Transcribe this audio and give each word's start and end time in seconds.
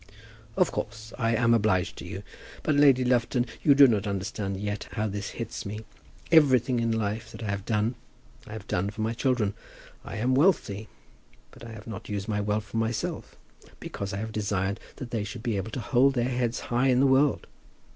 "Of 0.57 0.71
course; 0.71 1.13
and 1.19 1.27
I 1.27 1.33
am 1.39 1.53
obliged 1.53 1.95
to 1.97 2.05
you. 2.07 2.23
But, 2.63 2.73
Lady 2.73 3.05
Lufton, 3.05 3.45
you 3.61 3.75
do 3.75 3.87
not 3.87 4.07
understand 4.07 4.57
yet 4.59 4.87
how 4.93 5.05
this 5.07 5.29
hits 5.37 5.63
me. 5.63 5.81
Everything 6.31 6.79
in 6.79 6.91
life 6.91 7.31
that 7.31 7.43
I 7.43 7.51
have 7.51 7.65
done, 7.65 7.93
I 8.47 8.53
have 8.53 8.65
done 8.67 8.89
for 8.89 9.01
my 9.01 9.13
children. 9.13 9.53
I 10.03 10.15
am 10.17 10.33
wealthy, 10.33 10.87
but 11.51 11.63
I 11.63 11.71
have 11.73 11.85
not 11.85 12.09
used 12.09 12.27
my 12.27 12.41
wealth 12.41 12.65
for 12.65 12.77
myself, 12.77 13.35
because 13.79 14.11
I 14.11 14.17
have 14.17 14.31
desired 14.31 14.79
that 14.95 15.11
they 15.11 15.23
should 15.23 15.43
be 15.43 15.55
able 15.57 15.69
to 15.69 15.79
hold 15.79 16.15
their 16.15 16.23
heads 16.29 16.61
high 16.61 16.87
in 16.87 16.99
the 16.99 17.05
world. 17.05 17.45